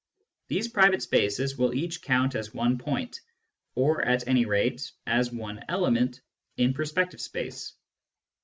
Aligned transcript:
These 0.47 0.67
private 0.69 1.03
spaces 1.03 1.59
will 1.59 1.75
each 1.75 2.01
count 2.01 2.33
as 2.33 2.55
one 2.55 2.79
point, 2.79 3.21
or 3.75 4.01
at 4.01 4.27
any 4.27 4.45
rate 4.47 4.91
as 5.05 5.31
one 5.31 5.61
element, 5.69 6.21
in 6.57 6.73
perspective 6.73 7.21
space. 7.21 7.73